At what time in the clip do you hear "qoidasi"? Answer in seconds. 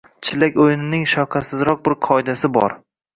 2.09-2.51